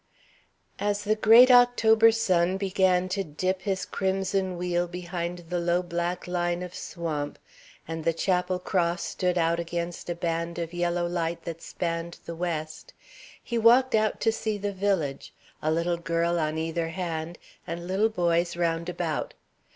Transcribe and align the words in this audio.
As 0.79 1.03
the 1.03 1.15
great 1.15 1.51
October 1.51 2.11
sun 2.11 2.57
began 2.57 3.07
to 3.09 3.23
dip 3.23 3.61
his 3.61 3.85
crimson 3.85 4.57
wheel 4.57 4.87
behind 4.87 5.43
the 5.51 5.59
low 5.59 5.83
black 5.83 6.25
line 6.25 6.63
of 6.63 6.73
swamp, 6.73 7.37
and 7.87 8.03
the 8.03 8.11
chapel 8.11 8.57
cross 8.57 9.03
stood 9.03 9.37
out 9.37 9.59
against 9.59 10.09
a 10.09 10.15
band 10.15 10.57
of 10.57 10.73
yellow 10.73 11.05
light 11.05 11.43
that 11.43 11.61
spanned 11.61 12.17
the 12.25 12.33
west, 12.35 12.95
he 13.43 13.59
walked 13.59 13.93
out 13.93 14.19
to 14.21 14.31
see 14.31 14.57
the 14.57 14.73
village, 14.73 15.33
a 15.61 15.69
little 15.71 15.97
girl 15.97 16.39
on 16.39 16.57
either 16.57 16.87
hand 16.87 17.37
and 17.67 17.85
little 17.85 18.09
boys 18.09 18.57
round 18.57 18.89
about. 18.89 19.35